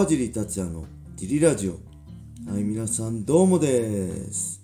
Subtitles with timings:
[0.00, 0.86] 川尻達也の
[1.18, 1.72] ディリラジオ。
[2.50, 4.62] はい皆さんどうもです、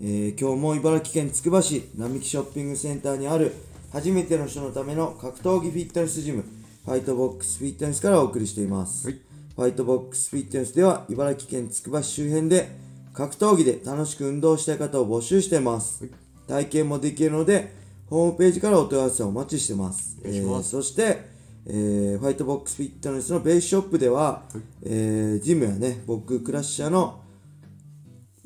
[0.00, 3.52] えー今日も茨城県つくば市並木ショッピングセンターにある
[3.92, 6.44] 初めての人のための格闘技フィットネスジム
[6.84, 9.18] ファイトボックスフィットネスからお送りしています、はい。
[9.56, 12.68] ファイトボックスフィットネスでは茨城県つくば市周辺で
[13.12, 16.08] 格闘技で楽しく運動したい方を募集しています、
[16.46, 17.74] 体験もできるので
[18.08, 20.16] ホームページからお問い合わせをお待ちしてます。
[20.22, 20.28] ます。
[20.28, 21.29] えーそして、
[21.66, 24.42] えーファイトボックスフィットネスのベースショップでは、
[24.82, 27.20] えージムやね僕クラッシャーの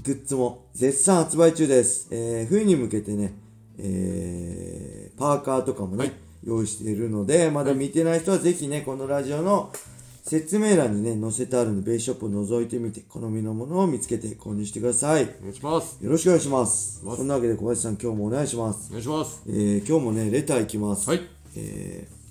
[0.02, 3.34] グッズも絶賛発売中です、えー冬に向けてね、
[3.78, 6.12] えーパーカーとかもね、はい。
[6.42, 9.72] 用意しているのでまだ見てない人はぜひねこのラジオの
[10.22, 15.22] 説明欄にね載せてあるのでベースショップを覗いてみて好みのものを見つけて購入してください。
[15.22, 15.98] よお願いします。
[16.02, 17.04] ろしくお願いします。
[17.04, 17.18] ます。
[17.18, 18.88] そんなわけで小林さん今日もお願いします。
[18.88, 19.42] お願いします。
[19.46, 21.08] えー今日もねレターいきます。
[21.08, 21.20] はい。
[21.56, 22.23] えー、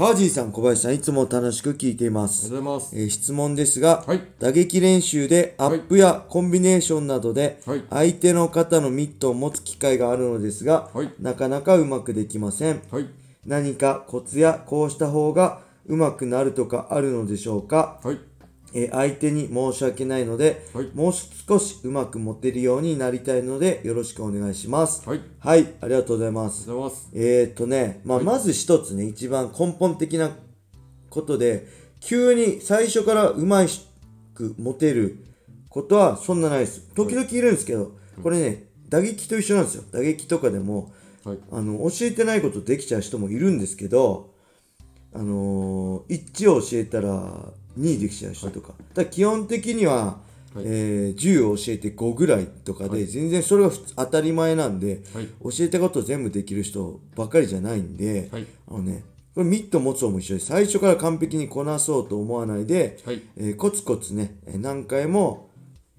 [0.00, 2.98] 川尻さん小林さんいつも楽しく聞いていまありすがとうございます。
[2.98, 4.22] えー質問ですが、はい。
[4.38, 7.84] 打撃練習でアップやコンビネーションなどではい。
[7.90, 11.12] 相手の肩のミットを持つ機会があるのですが、はい。
[11.20, 12.80] なかなかうまくできません。
[12.90, 13.10] はい。
[13.44, 18.29] 何かコツやこうした方がうまくなるとかあるのでしょうか、はい
[18.74, 20.90] えー相手に申し訳ないので、はい。
[20.94, 25.08] もう少しうまく持てるようになりたいのでよろしくお願いします。
[25.08, 25.20] はい。
[25.38, 26.62] はいありがとうございます。
[26.62, 27.10] ありがとうございます。
[27.14, 30.30] えー、っとね、まあ、まず一つね、一番根本的な
[31.08, 31.66] ことで、
[32.00, 33.64] 急に最初からうま
[34.34, 35.24] く持てる
[35.68, 36.88] ことはそんなないです。
[36.94, 39.84] 時々いるんですけど、これね、打撃と一緒なんですよ。
[39.92, 40.92] 打撃とかでも、
[41.24, 41.38] はい。
[41.52, 44.34] あの、教えてないことできちゃう人もいるんですけど、
[45.12, 48.74] あのー、1を教えたら2できちゃう人とか。
[48.94, 50.18] だ基本的には、は
[50.56, 59.04] いえー10を教えて5ぐらいとかで、全然それが当たり前なんで、はい教えたことを全部できる人ばっかりじゃないんで、はいあのね、
[59.34, 65.50] これミット持つ方も一緒で最初から完璧にこなそうと思わないで、はいえーコツコツね、えー何回も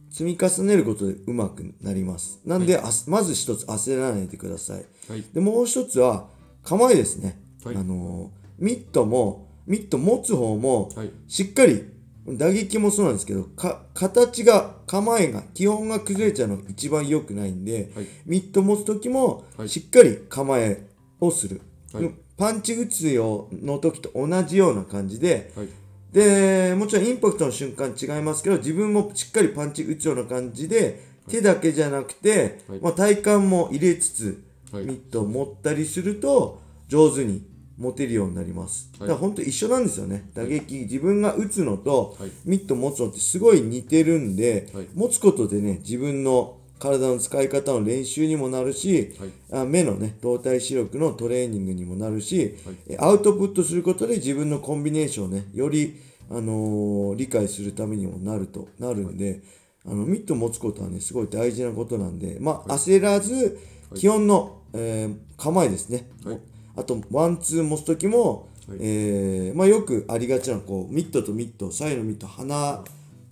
[0.09, 2.41] 積み重ねることでうまくなります。
[2.45, 4.85] なんで、まず一つ焦らないでください。
[5.09, 6.28] はいで、もう一つは
[6.63, 7.40] 構えですね。
[7.63, 11.11] はいあのーミットも、ミット持つ方も、はい。
[11.29, 11.85] しっかり
[12.27, 18.07] 打撃もそうなんですけどか形が構えが基本が崩れちゃうのが一番良くないんで、はい。
[18.25, 19.69] ミット持つ時もはい。
[19.69, 20.85] しっかり構え
[21.21, 21.61] をする、
[21.93, 22.11] はい。
[22.37, 25.69] パンチ打つよの時と同じような感じではい。
[26.11, 32.79] でもちろんインパクトの瞬間違いますけど自分もしっかりパンチ打つような感じで手だけじゃなくて、はい。
[32.81, 34.43] まあ、体幹も入れつつ、
[34.73, 34.83] はい。
[34.83, 37.49] ミットを持ったりすると上手に
[37.81, 39.08] 持てるようになります、はい。
[39.08, 40.30] だから本当一緒なんですよね。
[40.36, 42.31] 打撃、自分が打つのと、はい。
[42.46, 44.88] ミット持つのってすごい似てるんで、はい。
[44.94, 49.62] 持つことでね自分の体の使い方の練習にもなるし、はい。
[49.64, 52.75] あ目のね動体視力のトレーニングにもなるし、はい。
[52.90, 56.00] えアウトプットすることで自分のコンビネーションをねより、
[56.30, 59.42] あのー理解するためにもなるとなるんで、
[59.86, 63.59] あのミット持つことはねすごい大事なことなんでまあ、焦らず
[63.96, 66.40] 基本の、えー構えですね、はい
[66.75, 68.77] あとワンツー持つ時も、はい。
[68.79, 72.83] えーまあ、よくありがちなこうミットとミット左右のミット鼻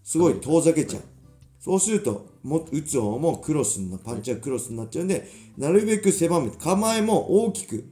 [0.03, 1.03] すごい遠ざけちゃう、
[1.59, 7.85] そうするとも打つ方もクロスになパンチがクロスになっちゃうんで、なるべく狭めて構えも大きく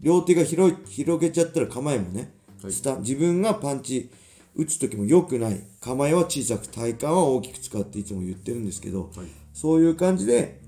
[0.00, 2.32] 両手が広い広げちゃったら構えもね、
[2.62, 3.00] はい。
[3.00, 4.10] 自分がパンチ
[4.56, 9.26] 打つ時も良くない構えは小さく体幹は大きく使っていつも言ってるんですけど、はい。
[9.52, 10.60] そういう感じで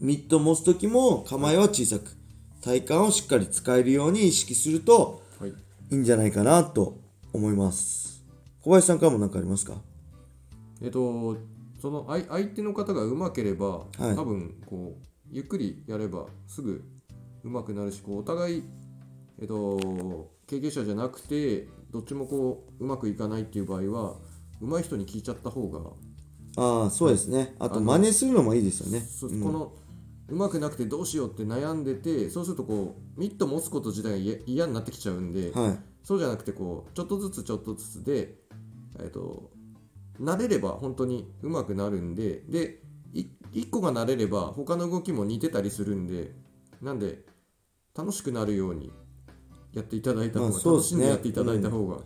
[0.00, 2.16] ミット持つ時も構えは小さく
[2.62, 5.50] 体幹をしっかり使えるように意識するとはい。
[5.50, 5.54] い
[5.90, 6.98] いんじゃないかなと
[7.32, 8.24] 思います。
[8.62, 9.74] 小林さんからも何かありますか？
[10.80, 11.36] えっと
[11.80, 14.02] その相相手の方がうまければ、い。
[14.14, 16.84] 多分こうゆっくりやればすぐ
[17.42, 18.62] うまくなるしこうお互い
[19.40, 24.14] えっと経験者じゃなくてどっちもこううまくいかないっていう場合は
[24.60, 25.80] 上手い人に聞いちゃった方が
[26.56, 27.56] ああそうですね。
[27.58, 29.00] あとあの真似するのもいいですよね。
[29.00, 29.72] そこの
[30.32, 35.78] うまくなくてどうしようって悩んでてそうするとこうミット持つこと自体が嫌嫌になってきちゃうんで、はい。
[36.02, 38.34] そうじゃなくてこうちょっとずつちょっとずつで、
[38.98, 39.50] えっと
[40.18, 42.80] 慣れれば本当にうまくなるんでで
[43.12, 46.32] い1個が慣れれば他の動きも似てたりするんで
[46.80, 47.18] なんで
[47.94, 48.90] 楽しくなるように
[49.74, 50.96] やっていただいた方が、まあそうですね。
[50.96, 51.98] 楽しんでやっていただいた方が、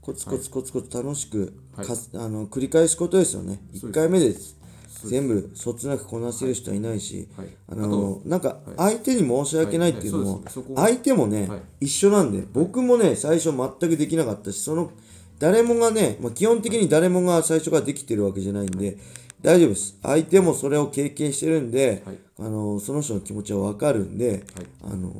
[0.00, 1.86] コツコツコツコツ楽しくはい。
[1.86, 3.60] あの繰り返すことですよね。
[3.72, 4.00] 1そうです。
[4.00, 4.63] 回目です
[5.08, 8.94] 全部そつなくこなせる人はいないし、はい、あのなんかはい。
[8.94, 10.26] 相手に申し訳ないっていうのはい。
[10.26, 10.44] もね。
[10.76, 11.60] 相手もね、はい。
[11.82, 14.90] 一緒なんで僕もね最初全くできなかったしその
[15.38, 18.98] 誰もがね、まあ、基本的に誰もが最初からできてるわけじゃないんで
[19.42, 19.98] 大丈夫です。
[20.02, 22.18] 相手もそれを経験してるんで、はい。
[22.38, 24.42] あのその人の気持ちは分かるんで、はい。
[24.82, 25.12] あの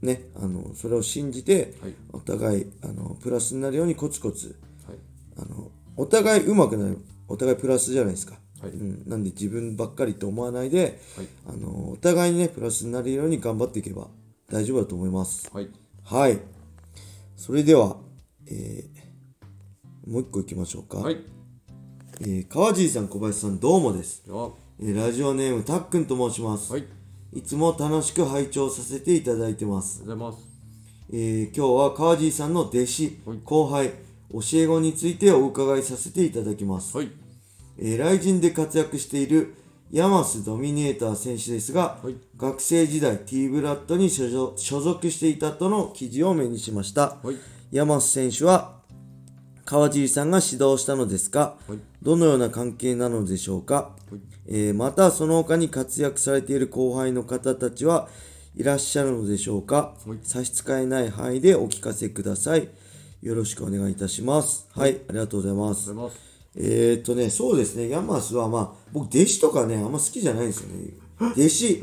[0.00, 1.94] ねあのそれを信じてはい。
[2.12, 4.98] お互いあのプラスになるようにコツコツはい。
[5.38, 6.98] あのお互い上手くなる
[7.28, 8.70] お互いプラスじゃないですか、はい。
[8.70, 11.26] うん、なんで自分ばっかりと思わないではい。
[11.48, 14.08] あのお互いにねプラスになるように頑張っていけば
[14.50, 15.50] 大丈夫だと思います。
[15.52, 15.68] はい。
[16.04, 16.38] はい。
[17.36, 17.96] それでは、
[18.46, 19.02] えー
[20.04, 21.18] もう一個いきましょうか、はい。
[22.20, 26.80] えー川尻さん小林さんどうもです、えーラジオネームたっくんと申します、い。
[26.80, 26.84] あ
[27.32, 30.00] りいつも楽しく拝聴させていただいてます。
[30.00, 30.48] がとうございます。
[31.12, 33.38] えー今日は川尻さんの弟子、はい。
[33.44, 33.88] 後輩、
[34.32, 36.96] 教え子についてお伺いさせていただきます。
[36.96, 37.21] はい
[37.78, 39.54] えー、ライジンで活躍している
[39.90, 42.16] ヤマスドミネーター選手ですが、はい。
[42.36, 47.18] 学生時代 T ブラッドに所属していたとの記事を目にしました。
[47.22, 47.36] はい。
[47.70, 48.80] ヤマス選手は
[49.64, 51.78] 川尻さんが指導したのですが、はい。
[52.00, 54.20] どのような関係なのでしょうか、はい。
[54.46, 58.08] えーまたその他に活躍されている後輩の方たちは
[58.56, 60.18] いらっしゃるのでしょうか、はい。
[60.22, 62.70] 差し支えない範囲でお聞かせください。
[63.20, 64.68] よろしくお願いいたします。
[64.72, 65.74] はい、ありがとうございま
[66.10, 67.88] すえー、っとねそうですね。
[67.88, 70.90] ヤマスはまあ僕弟子とかねあんま好きじゃないんですよね。
[71.20, 71.80] 弟子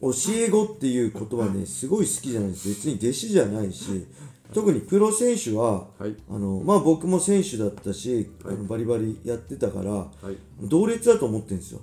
[0.00, 2.68] 教え子っていう言葉ねすごい好きじゃないです。
[2.68, 4.06] 別に弟子じゃないし
[4.52, 6.14] 特にプロ選手ははい。
[6.28, 10.36] あのまあ僕も選手だったし、あのバリバリやってたからはい。
[10.60, 11.80] 同列だと思ってるんですよ。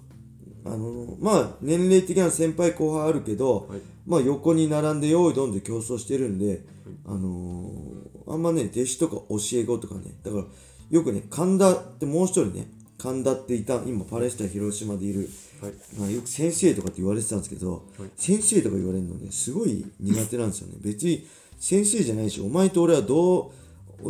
[0.66, 3.82] あのまあ年齢的な先輩後輩あるけど、はい。
[4.06, 6.64] まあ横に並んで用意どんで競争してるんで、
[7.06, 7.96] あのー
[8.28, 10.44] あんまね弟子とか教え子とかねだから
[10.90, 12.68] よくね神田ってもう一人ね
[12.98, 15.30] 神田っていた今パレスタ広島でいる、
[15.62, 15.74] はい。
[16.00, 18.10] まあ、よく先生とかって言われてたんですけど、はい。
[18.16, 20.76] 先生とか言われるのねすごい苦手なんですよね。
[20.82, 21.28] 別に
[21.60, 23.52] 先生じゃないしお前と俺は同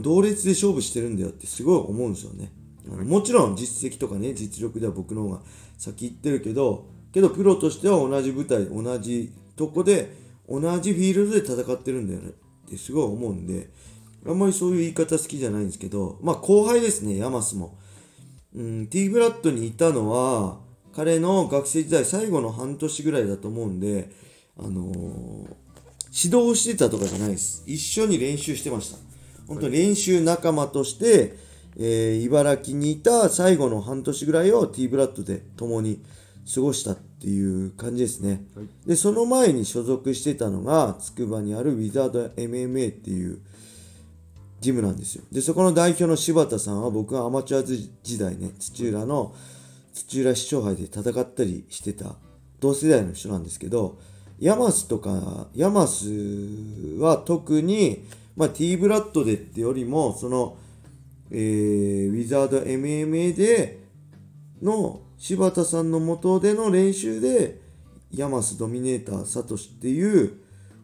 [0.02, 2.52] 同列で勝負してるんだよってすごい思うんですよね。
[2.92, 5.42] あのもちろん実績とかね実力では僕の方が
[5.78, 10.16] 先行ってるけどけどプロとしては同じ舞台同じとこで
[10.48, 13.70] 同じフィールドで戦ってるんだよねってすごい思うんで
[14.28, 17.78] あんまりそういう言い方好きじゃないんですけどまあ後輩ですねヤマスも。
[18.56, 20.60] うん、T ブラッドにいたのは
[20.96, 24.10] 彼の学生時代最後の半年ぐらいだと思うんで、
[24.58, 25.66] あのー
[26.18, 27.62] 指導してたとかじゃないです。
[27.68, 28.98] 一緒に練習してました。
[29.50, 31.36] 本当に練習仲間として、
[31.78, 36.02] えー茨城にいた最後の半年ぐらいを T ブラッドで共に
[36.54, 38.68] 過ごしたっていう感じですね、はい。
[38.88, 43.40] でその前に所属してたのが筑波にあるウィザード MMA っていう
[44.62, 45.24] ジムなんですよ。
[45.32, 49.34] で、そこの代表の柴田さんは僕がアマチュア時代ね、土浦の
[49.94, 52.16] 土浦市長杯で戦ったりしてた
[52.60, 54.00] 同世代の人なんですけど、
[54.40, 56.10] ヤマスとか、ヤマス
[57.00, 58.06] は特に、
[58.36, 60.58] まあ、T ブラッドでってよりも、その、
[61.32, 63.80] えーウィザード MMA で
[64.62, 67.62] の柴田さんの下での練習で、
[68.12, 70.34] ヤマスドミネーターサトシっていう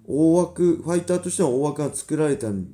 [0.08, 2.68] 大枠、ファイターとしての大枠が作られたん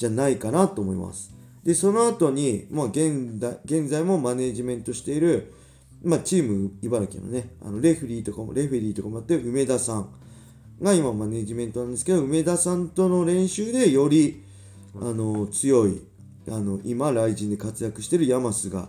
[0.00, 1.30] じゃないかなと思います。
[1.62, 5.52] で、その後に、まあ、現在現在もマネージメントしている、
[6.02, 10.08] まあ、チーム茨城のね、あのレフェリーとかも、レフェリーとかもやって梅田さん
[10.80, 14.42] が今マネージメントなんですけど、梅田さんとの練習でより、
[14.98, 16.00] あの、強い、
[16.48, 18.88] あの、今、ライジンで活躍しているヤマスが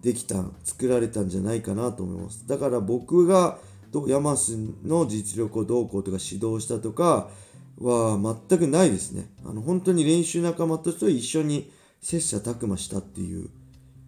[0.00, 2.46] できた、作られたんじゃないかなと思います。
[2.46, 3.58] だから僕が、
[4.06, 7.30] ヤマスの実力をどうこうとか指導したとか
[7.80, 8.18] は
[8.48, 9.30] 全くないですね。
[9.44, 13.50] あの本当に練習仲間として一緒に切磋琢磨したっていう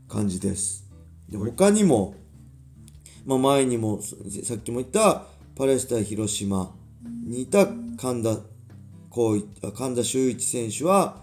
[0.08, 0.88] 感じです。
[1.28, 2.14] で他にも、
[3.26, 6.74] まあ、前にもさっきも言ったパレスタイ広島
[7.24, 7.66] にいた
[7.98, 8.38] 神田
[9.10, 9.42] 光
[9.74, 11.22] 神田修一選手は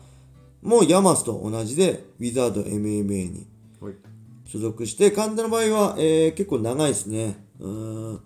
[0.62, 3.48] もうヤマスと同じでウィザード MMA に
[3.80, 3.94] はい
[4.46, 8.20] 所属して神田の場合は、えー結構長いですねうーんに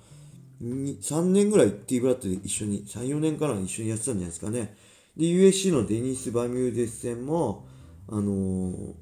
[0.62, 4.76] 3年ぐらい T ブラッドで一緒に34年から一緒にやってたんじゃないですかね。
[5.16, 7.66] で USC のデニス・バミューデス戦も
[8.08, 8.94] あのー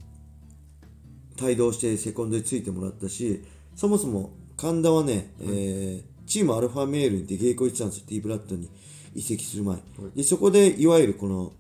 [1.40, 3.44] 帯同してセコンドでついてもらったし
[3.76, 8.70] そもそも神田はね、えーチームアルファメールで稽古行ってたんですよ T ブラッドに。
[9.18, 9.78] 移籍する前、
[10.16, 11.52] でそこでいわゆるこの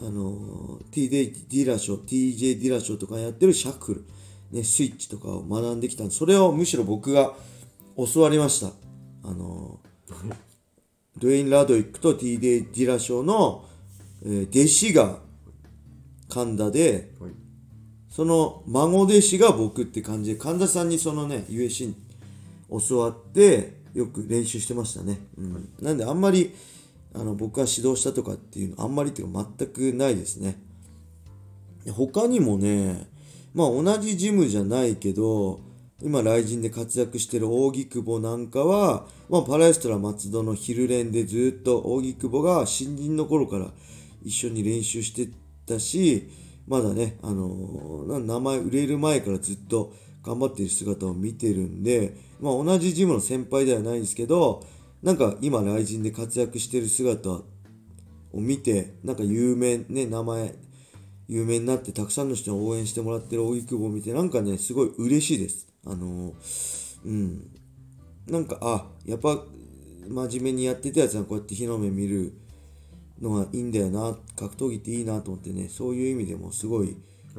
[0.00, 4.04] あの T デディラショー TJ ディラショーとかやってるシャッフル、
[4.50, 7.34] ね、スイッチとかを学んできたんでそれをむしろ僕が
[7.96, 8.72] 教わりました
[9.24, 9.78] あの
[11.18, 13.64] ドゥエイン・ラドウィックと TJ ディラショーの、
[14.24, 15.18] えー弟子が
[16.28, 17.32] 神田ではい。
[18.08, 21.96] その孫弟子が僕って感じで神田さんにそのね USC に
[22.88, 25.68] 教わってよく練習してましたね、うん。
[25.80, 26.54] なんであんまり
[27.14, 30.58] あの僕が指導したとかっていうのあんまりっていうか全くないですね。
[31.86, 33.08] で他にもね
[33.54, 35.60] まあ同じジムじゃないけど
[36.04, 43.70] 今、雷神で活躍してる扇久保なんかは、まあ、パラエストラ松戸の昼練でずっと扇久保が新人の頃から
[44.24, 45.32] 一緒に練習して
[45.64, 46.28] たし、
[46.66, 49.94] まだね、あのー名前売れる前からずっと
[50.24, 54.66] 頑張っている姿を見てるんで、まあ、同じジムの先輩ではないんですけど、
[55.04, 57.44] なんか今、雷神で活躍してる姿を
[58.32, 60.54] 見て、なんか有名、ね、名前、
[61.28, 65.71] 有名になってたくさんの人に応援してもらってる荻窪を見て、なんかね、すごい嬉しいです。
[65.86, 66.34] あのー
[67.04, 67.50] うん。
[68.26, 69.44] なんか、あ、やっぱ、
[70.08, 72.34] 真面目にやってたやつはこうやって日の目見る
[73.20, 76.96] のがいいんだよな、格闘技っていいなと思ってね、そういう意味でもすごい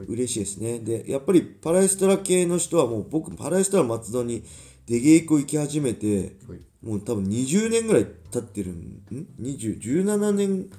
[0.07, 0.79] 嬉しいですね。
[0.79, 4.43] で、やっぱりパラエストラ系の人はもう僕、パラエストラ松戸に
[4.85, 8.73] 出稽古行き始めて、はいもう多分20年ぐらい経ってるん、
[9.09, 10.69] ん ?20、17年、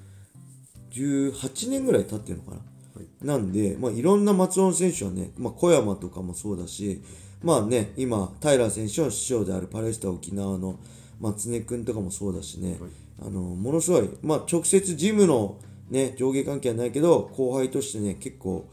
[0.92, 2.56] 18年ぐらい経ってるのかな？
[2.58, 2.62] は
[3.02, 7.02] いなんで、まあ、いろんな松尾選手はね、まあ、小山とかもそうだし、
[7.44, 10.78] まあね、今、平選手の師匠であるパレスタ沖縄の
[11.20, 12.90] 松根君とかもそうだしね、はい。
[13.22, 15.58] あのものすごい、まあ、直接ジムの、
[15.90, 18.66] ね、上下関係はないけど、後輩としてね、結構、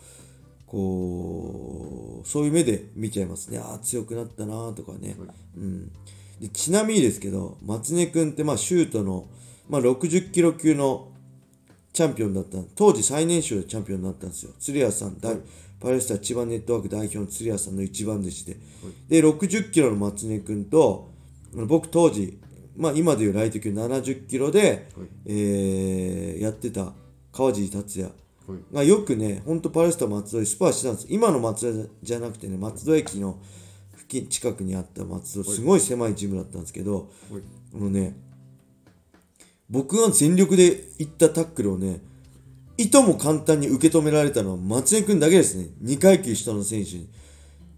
[0.65, 3.59] こう、そういう目で見ちゃいますね。
[3.59, 5.17] ああ、強くなったなとかね。
[5.19, 5.29] はい。
[5.57, 5.91] うん、
[6.39, 9.27] でちなみにですけど、松根君って、まあ、シュートの、
[9.67, 11.09] まあ、60キロ級の
[11.91, 14.53] チャンピオンだった当時最年少でチャンピオンになったんですよ。
[14.59, 15.37] 鶴谷さん、大
[15.81, 18.57] パレスタ千葉ネットワーク代表の鶴谷さんの一番弟子で、
[19.09, 21.09] で60キロの松根君と
[21.53, 22.39] 僕当時、
[22.77, 25.07] まあ、今でいうライト級70キロで、はい。
[25.25, 26.93] えーやってた
[27.31, 28.11] 川尻達也
[28.47, 28.75] はい。
[28.75, 31.07] がよくね、ほんとパレスタ松戸でスパーしてたんです。
[31.09, 33.39] 今の松戸じゃなくてね、松戸駅の
[33.97, 37.41] 付近近くにあった松戸、すごい狭いジムだったんですけど、はい。
[37.75, 38.15] あのね、
[39.69, 42.01] 僕が全力で行ったタックルをね、
[42.83, 45.69] いとも簡単に受け止められたのは松江君だけですね。
[45.83, 47.09] 2階級下の選手に。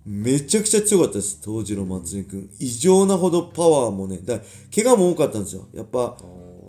[0.05, 2.49] めちゃくちゃ強かったです、当時の松江君。
[2.59, 4.39] 異常なほどパワーもね、だ
[4.73, 5.67] 怪我も多かったんですよ。
[5.73, 6.17] やっぱ、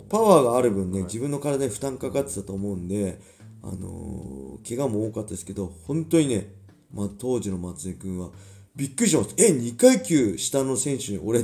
[0.09, 3.19] パワーがある分ね、自分の体に負担かかってたと思うんで、
[3.61, 4.35] あのー
[4.67, 6.47] 怪我も多かったですけど、本当にね、
[6.91, 8.29] まあ、当時の松江君は、
[8.75, 9.43] びっくりしました。
[9.43, 11.43] え、2階級下の選手に、俺、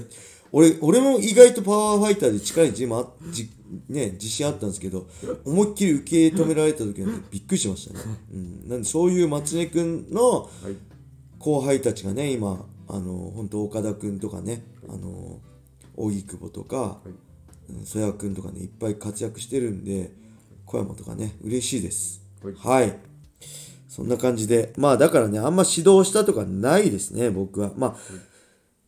[0.51, 3.49] 俺、俺も意外とパワーファイターで力に自慢あじ、
[3.87, 5.07] ね、自信あったんですけど、
[5.45, 7.99] 思いっきり受け止められた時は、ね、びっくりしましたね。
[8.33, 8.69] うん。
[8.69, 10.75] なんで、そういう松根君のはい
[11.41, 15.39] 後輩たちがね、今、あの、本当岡田君とかね、あの、
[15.97, 16.99] 荻久保とか、
[17.83, 20.11] 曽谷君とかね、いっぱい活躍してるんで、
[20.65, 22.21] 小山とかね、嬉しいです。
[22.43, 22.97] はいはい。
[23.89, 27.73] そんな感じで、まあだからね、あんま指導したとかないですね、僕は。
[27.75, 27.95] まあ、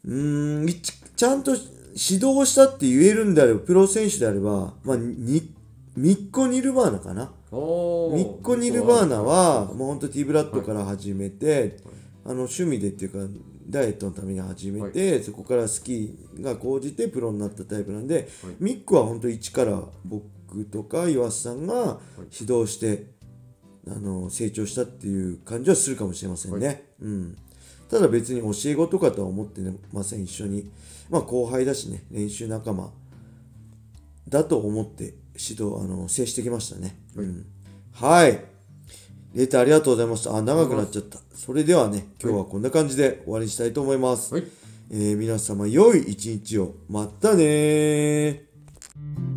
[0.06, 5.54] うーん、いちちゃんと指導したって言えるんであれば、プロ選手であれば、まあ、に
[5.96, 7.32] ミッコ・ニルバーナかな。
[7.52, 9.88] ミッコ・ニルバーナは、もう。
[9.90, 11.78] ほんとティーブラッドから始めて、
[12.26, 13.20] あの趣味でっていうか、
[13.70, 18.28] ダイエットのために始めて、そこからスキーが高じてプロになったタイプなんで、
[18.60, 22.00] ミックは本当一から僕とか岩瀬さんが
[22.38, 23.14] 指導して、
[23.88, 26.90] あの成長したっていう感じはするかもしれませんね。
[27.02, 27.38] うん、
[27.94, 30.68] ただ別に教え子とかとは思ってません、一緒に。
[31.12, 32.92] まあ後輩だしね、練習仲間
[34.28, 36.98] だと思って指導、あの、接してきましたね。
[37.16, 37.46] うん。
[37.92, 38.44] はい。
[39.36, 40.36] レターありがとうございました。
[40.36, 41.20] あ、長くなっちゃった。
[41.36, 44.34] それではね、今日はこんな感じで終わりにしたいと思います。
[44.34, 44.44] はい
[44.90, 46.74] えー皆様、良い一日を。
[46.90, 49.33] またねー。